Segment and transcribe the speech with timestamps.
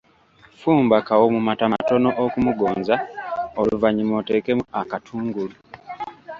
[0.59, 2.95] Fumba kawo mu mata matono okumugonza
[3.59, 5.55] oluvannyuma oteekemu akatungulu.